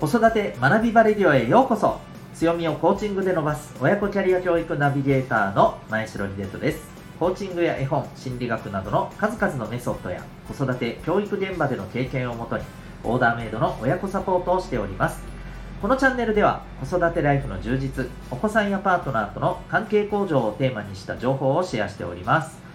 [0.00, 2.00] 子育て学びバレディオへようこそ。
[2.32, 3.74] 強みをコーチングで伸ばす。
[3.82, 6.88] 親子キャリア教育ナビゲーターの前城秀人です。
[7.18, 12.64] コーチングや絵本心理学などの数々のメソッドや子育て教育現場での経験をもとに
[13.04, 15.22] オーダーメイドの親子サポートをしております。
[15.82, 22.69] このチャンネルでは子育てライフの充実お子さんやパートナーとの関係向上をテーマにした情報をシェアしております。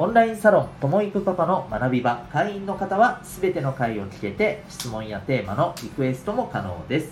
[0.00, 7.10] オンラインサロンともいくパパの学び場会員の方は全ての回を聞けて質問やテーマのリクエストも可能です。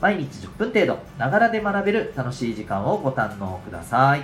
[0.00, 4.22] 毎日10分程度ながらで学べる楽しい時間をご堪能ください。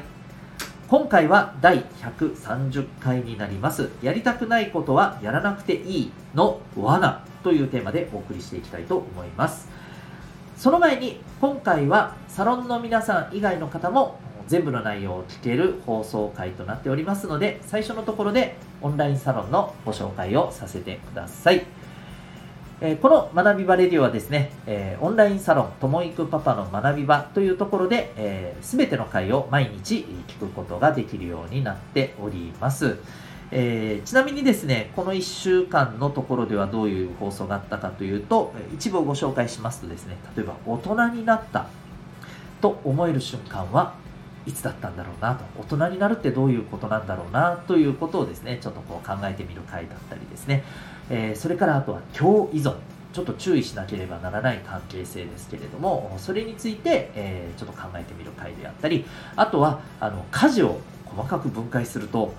[0.88, 3.90] 今回は第130回になります。
[4.00, 9.68] やりたくないことはやらなくていいの罠というテーマでお送りしていきたいと思います。
[10.56, 14.18] その前に今回はサロンの皆さん以外の方も
[14.50, 21.64] 全部の内容を聞ける放送回となっておりますので、最初のところでオンラインサロンのご紹介をさせてください。
[22.80, 32.96] え、この学び場レディオはですね、え、オンラインサロンともいくパパの学び場というところで、えー、全ての回を毎日聞くことができるようになっております。
[33.52, 41.66] えー、ちなみにですね、この1週間のところではどういう放送があったかというと、一部をご紹介しますとですね、例えば大人になった
[42.60, 43.99] と思える瞬間は
[44.46, 50.64] いつだったんだろうなと大人になるってどういうことなんだろうなということをですねちょっとこう考えてみる回だったりですね、
[51.10, 52.74] えー、それからあとは共依存
[53.12, 59.04] ちょっと注意しなければならない関係性ですけれどもそれについて、えー、ちょっと考えてみる回であったり
[59.36, 62.32] あとはあの家事を細かく分解すると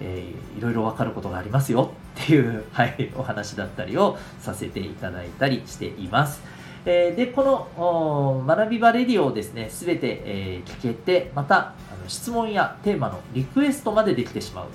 [0.00, 6.40] えー、いろいろ分かることがありますよっていう、はい、お話だったりをさせていただいたりしています。
[6.84, 11.74] えー、で、この学び場レディオをですね、すべて、えー、聞けて、また、
[12.08, 14.66] 質問やテーマのリクエストまでできてしまう。
[14.66, 14.70] う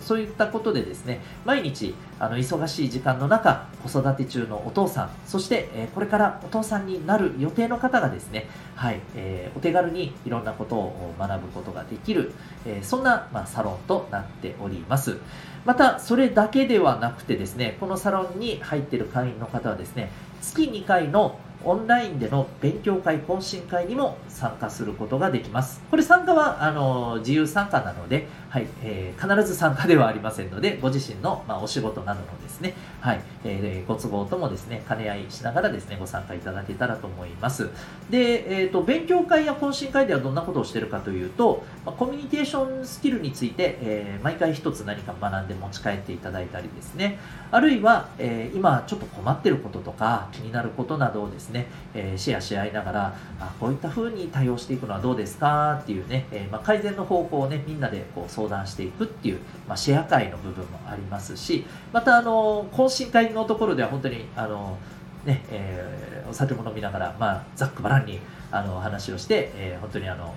[0.00, 12.32] そういったことでですね、毎日、あの、忙しい時間の中、子育て中のお父さん、そして、えー、これからお父さんになる予定の方がですね、はい、えー、お手軽にいろんなことを学ぶことができる、
[12.64, 15.18] えー、そんな、まあ、サロンとなっております。
[15.64, 20.10] また、それだけではなくてですね、このサロンに入っている会員の方はですね、
[20.40, 25.82] 月2回のオンラインでの勉強会、懇親会にも参加することができます。
[25.90, 37.68] これ参加はあの自由参加なので、はいえー、必ず参加ではありませんので、ご自身の、まあ、お仕事などのですね、はいえー、ご都合ともですね、兼ね合いしながらですね、ご参加いただけたらと思います。
[38.08, 47.18] で、えーと、勉強会や懇親会ではどんなことをしているかというと、ま、コミュニケーションスキルについて、えー、毎回一つ何か学んで持ち帰っていただいたりですね、
[47.50, 64.78] あるいは、え、今ちょっと困ってることとか気になることなどをですね、ねえー、シェアし合いながら、あこういった風に対応していくのはどうですかっていうね、えー、まあ、改善の方法をね、みんなでこう相談していくっていう、まあ、シェア会の部分もありますし、また、あの、懇親会のところでは本当に、あの、
[65.24, 70.34] ね、えー、お酒も飲みながら、まあ、ざっくばらんに、あの、話をして、えー、本当にあの、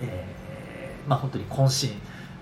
[0.00, 1.90] えー、まあ、本当に懇親、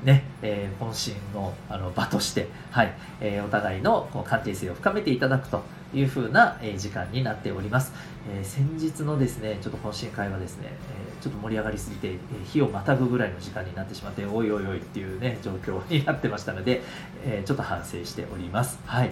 [0.04, 5.62] ね、えー、渾身のあの場として、はい、えー、お互いのこう関係性を深めていただくと
[5.94, 7.92] いうふうな、え、時間になっております。
[8.28, 16.82] えー、先日のですね、ちょっと懇親会はですね、え、ちょっと盛り上がりすぎて、えー、日をまたぐぐらいの時間になってしまって、おいおいおいっていうね、状況になってましたので、
[17.24, 18.78] え、ちょっと反省しております。
[18.86, 19.10] はい。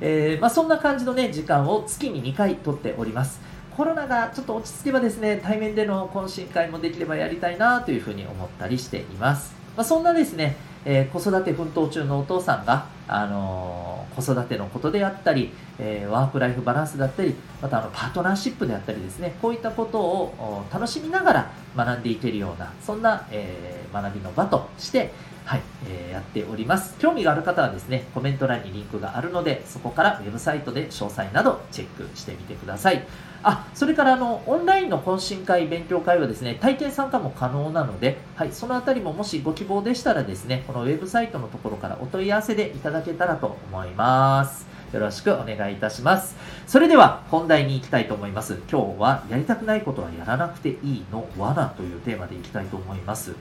[0.00, 3.40] えー、まあそんな感じのね、時間を月に2回取っております。
[3.76, 9.54] コロナがちょっと落ち着けばですね、対面での懇親会もできればやりたいなというふうに思ったりしています。
[9.76, 25.12] まあ、そんなですね、えー、子育て奮闘中のお父さんが、あのー、子育てのことであったり、えー、ワークライフバランスだったり、またあのパートナーシップであったりですね、こういったことを楽しみながら学んでいけるような、そんな、え学びの場として、
[25.44, 26.96] はい、えー、やっております。
[26.98, 33.06] 興味がある方はですね、コメント欄にリンクがあるので、そこからウェブサイトで詳細などチェックしてみてください。
[33.42, 44.66] あ、それからあの、オンラインの懇親会、勉強会はですね、体験参加も可能なので、はい、そのあたりももしご希望でしたらですね、このウェブサイトのところからお問い合わせでいただけたらと思います。
[44.94, 46.36] よろしくお願いいたします。
[46.66, 48.60] それでは本題に行きたいと思います。
[48.70, 53.34] 今日はやりたくないことはやらなくていいの罠というテーマでいきたいと思います。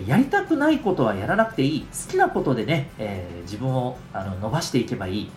[0.00, 1.80] やりたくないことはやらなくていい。
[1.82, 5.28] 好きなことでね、えー、自分をあの伸ばしていけばいいっ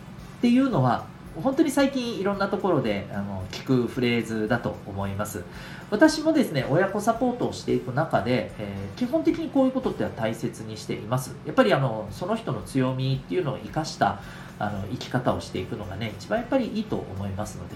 [0.42, 1.06] ていうのは、
[1.42, 5.44] 本当に最近いろんなところであの聞くフレーズだと思います。
[5.92, 11.36] 私もですね、親子サポートをしていく中で、えー、基本的にこういうことっては大切にしています。
[11.46, 14.22] やっぱりあのその人の強みっていうのを生かした
[14.58, 17.76] あの生き方をしていくのがね、一番やっぱりいいと思いますので、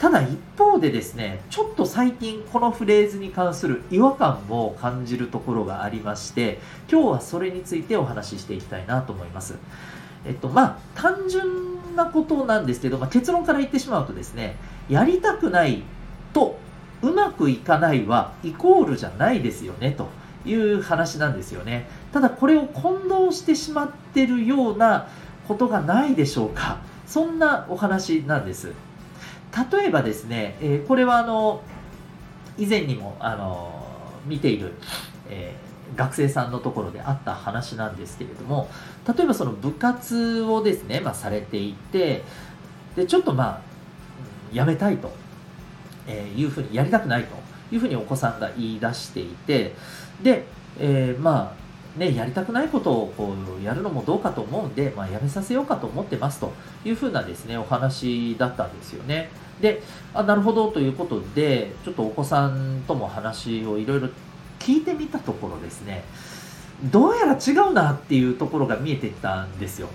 [0.00, 6.58] ただ一方でですね、ちょっと最近このフレーズに関する違和感を感じるところがありまして、
[6.90, 9.54] 今日はそれについてお話ししていきたいなと思います。
[10.26, 14.56] えっと、まあ、単純ななことなんですけど、まあ、結論から言ってしまうとですね
[14.88, 15.82] やりたくない
[16.32, 16.58] と
[17.02, 20.08] うまくいかないはイコールじゃないですよねと
[20.44, 21.86] いう話なんですよね。
[22.12, 25.08] ただこれを混同してしまってるような
[25.46, 26.78] ことがないでしょうか。
[27.06, 28.72] そんなお話なんです。
[29.72, 31.62] 例えばですね、えー、これはあの
[32.56, 33.86] 以前にもあの
[34.26, 34.74] 見ている、
[35.28, 38.68] えー、学生さんのところであった話なんですけれども
[39.06, 42.22] 例えばその部活をですね、まあ、されていて
[42.96, 43.60] でちょっとまあ
[44.52, 45.12] やめたいと、
[46.08, 47.36] えいうふうにやりたくないと
[47.72, 49.76] いうふうにお子さんが言い出していて
[50.24, 50.44] で、
[50.76, 51.59] えー、まあ
[52.00, 56.50] ね、やりたくないことをこうやるのもどうかと思うんで、まあ、やめさせようかと思ってますと
[56.82, 59.28] いうふうなですねお話だったんですよね。
[59.60, 59.82] で
[60.14, 64.08] あなるほどということでちょっとお子さんとも話をいろいろ
[64.58, 66.02] 聞いてみたところですね
[66.84, 69.88] どうやら違うなっていうところが見えてきたんですよ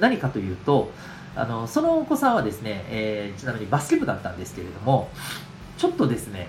[0.00, 0.90] 何かというと
[1.36, 5.08] あのそのお子さんはですね、えー、ちなみにバスケ部だったんですけれども
[5.76, 6.48] ちょっとですね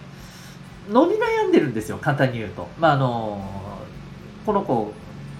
[0.89, 3.69] 伸び悩んでるんですよ簡単に言うと、まあ、あの
[4.45, 4.94] この子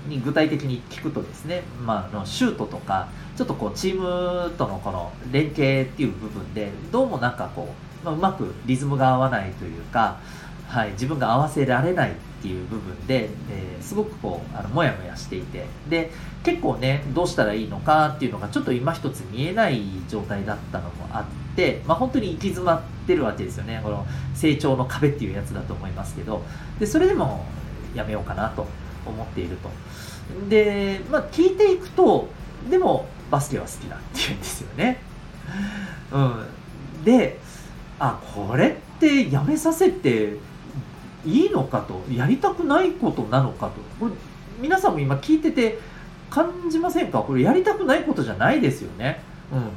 [0.07, 7.69] に具体的に聞くとですね、まあ、のシュートとかちょっとこうチームとのこの連携っていう部分でどうもなんかこ
[8.03, 10.19] う、まあ、うまくリズムが合わないというか、
[10.67, 16.11] はい、自分が合わせられないっていう部分で、えー、すごくこうあのモヤモヤしていてで
[16.43, 23.81] 結構ねどうしたらいいのかっていうのがちょっと今一つ見えない状態だったのもあって、まあ、本当に行き詰まってるわけですよね。
[23.83, 24.05] この
[24.35, 26.43] 成長の壁っていうやつだと思いますけど
[26.79, 27.43] でそれでも
[27.93, 28.67] やめようかなと。
[29.05, 29.69] 思っていると
[30.49, 32.27] で、まあ、聞いていくと
[32.69, 34.99] でもバスケは好きだっていうんですよね。
[36.11, 37.39] うん、で
[37.99, 40.37] あこれってやめさせて
[41.25, 44.11] いいのかとやりたくないことなのかとこれ
[44.61, 45.79] 皆さんも今聞いてて
[46.29, 47.19] 感じませんか？
[47.19, 49.21] これやりたくないことじゃないですよね。
[49.51, 49.69] うん、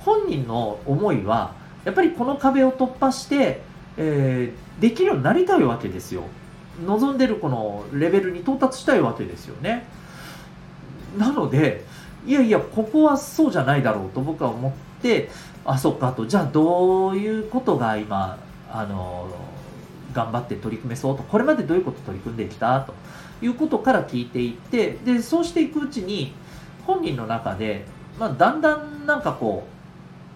[0.00, 1.54] 本人の思いは
[1.84, 3.62] やっぱりこの壁を突破して、
[3.96, 6.24] えー、できるようになりたいわけですよ。
[6.84, 9.86] 望んでるこのレベルに到達したいわけですよね。
[11.16, 11.84] なので
[12.26, 15.30] いやいやここはそうじゃないだろうと僕は思って
[15.64, 18.38] あそっかとじゃあどういうことが今
[18.70, 19.28] あの
[20.12, 22.80] 頑張って取り組めそうとこれまでどういうこと取り組んできた？
[22.80, 22.94] と
[23.40, 26.32] いうことから聞いていってでそうしていくうちに
[26.86, 27.84] 本人の中で、
[28.18, 29.66] まあ、だんだんなんかこ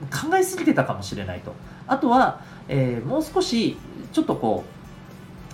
[0.03, 1.55] う考えすぎてたかもしれないと
[1.87, 3.77] あとは、えー、もう少し
[4.13, 4.80] ちょっとこう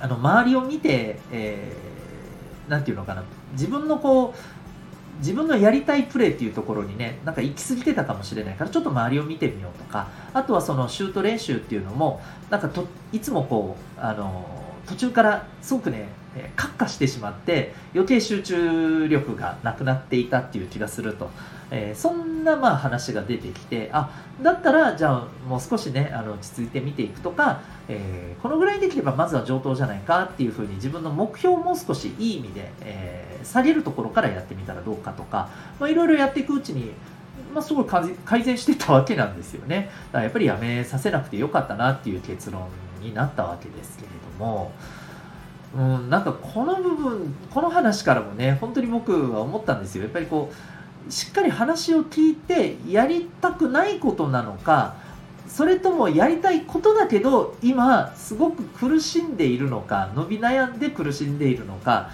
[0.01, 3.25] あの周りを見て、えー、なんていうのかな。
[3.53, 10.09] 自分のこう自分のやりたいプレーっていうところにねなんか行き過ぎてたかもしれないからちょっと周りを見てみようとか。
[10.35, 12.21] あとはそのシュート練習っていうのも
[12.51, 16.09] なんかといつもこうあの途中からすごくね
[16.55, 21.31] カッカしてしまって余計集中力がなくなっていたっていう気がすると、
[21.71, 24.11] えー、そんなまあ話が出てきてあ
[24.43, 35.49] だったらじゃあもう少しねあの落ち着いて見ていくとか、えー、このぐらいできればまずは上等じゃないかっていうふうに自分の目標をもう少しいい意味で、えー、下げるところからやってみたらどうかとか
[35.81, 36.93] いろいろやっていくうちに
[37.53, 37.87] まあ、すごい
[38.25, 39.91] 改善してたわけなんですよね。
[40.06, 42.69] だからやっぱりやめさせなくてよかったなっていう結論
[43.06, 44.08] になったわけですけれ
[44.38, 44.73] ども、
[45.75, 50.05] うん、なんかこの部分この話からもね本当に僕は思ったんですよ。
[50.05, 50.50] やっぱりこ
[51.08, 54.97] うしっかり話を聞いてやりたくないことなのか
[55.49, 62.11] それともやりたいことだけど今すごく苦しんでいるのか伸び悩んで苦しんでいるのか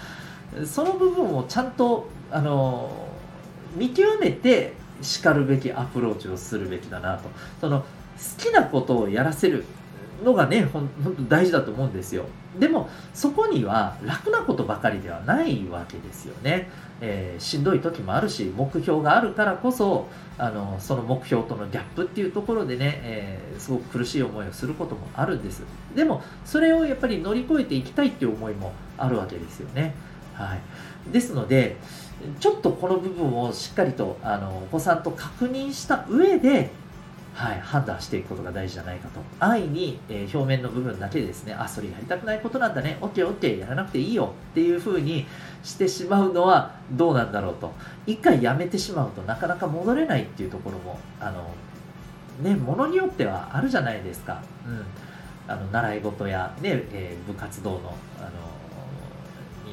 [0.65, 3.07] その部分をちゃんとあの
[3.75, 7.29] 見極めてしかるべきアプローチをするべきだなと。
[7.59, 7.85] その好
[8.37, 9.65] きなことをやらせる。
[10.23, 12.25] のがねほんと大事だと思うんですよ。
[12.59, 16.69] でもそこには楽なことばかりではないわけですよね、
[17.01, 25.63] えー、しんどい時もあるし目標があるからこそあのその目標とのギャップっていうところでね、えー、すごく苦しい思いをすることもあるんです。
[25.95, 29.95] でもそれをやっぱり乗り越えていきたいっていう思いもあるわけですよね。
[30.35, 31.11] はい。
[31.11, 31.77] ですので
[32.39, 36.71] ちょっとこの部分をしっかりとあのお子さんと確認した上で
[37.33, 39.19] はい、判断していくことが大事じゃないかと。
[39.39, 45.25] 安易に、えー、表面の部分だけでですね、あ、それやりたくないことなんだね、OK、OK、やらなくていいよっていうふうに
[45.63, 47.71] してしまうのはどうなんだろうと。
[48.05, 51.49] 一回やめてしまうとなかなか戻れないっていうところも、あの、
[52.47, 54.41] ね、ものによってはあるじゃないですか。
[54.67, 54.85] うん。
[55.47, 58.29] あの、習い事やね、えー、部活動の、あの、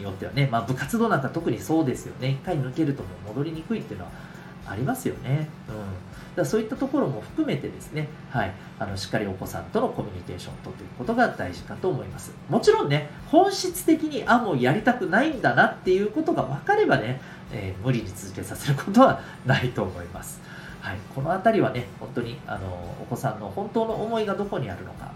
[0.00, 2.30] によってはね、まあ部活動なんか特にそうですよね。
[2.30, 4.12] 一回抜けるともう戻りにくいっていうのは
[4.70, 5.48] ありますよね。
[5.68, 6.10] うん。
[6.36, 12.32] だそういったところも含めてですね、はい、あのしっかりお子さんとのコミュニケーションをとということが大事かと思います。
[12.48, 17.20] もちろんね、本質的に、あ、もうやりたくないんだなっていうことが分かればね、
[17.52, 20.40] えー、無理に続けさせることはないと思います。
[20.80, 22.68] はい、この辺りはね本当にあの
[23.02, 25.12] お子さんの本当の思いがどこにあるのか、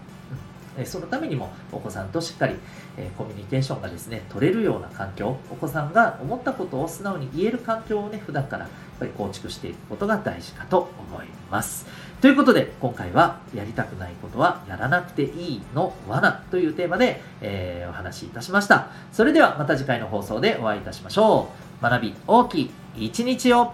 [0.77, 2.55] うん、そのためにもお子さんとしっかり、
[2.97, 11.85] え、コミュニケーションがですね取れるような環境お子さんが思ったことを素直に言える環境をね普段からやっぱり構築していくことが大事かと思います。
[12.21, 18.87] ということで、今回は、やりたくないことはやらなくていいの罠というテーマで、えー、お話しいたしました。
[19.11, 21.49] それではまた次回の放送でお会いいたしましょ
[21.81, 21.83] う。
[21.83, 23.73] 学び大きい一日を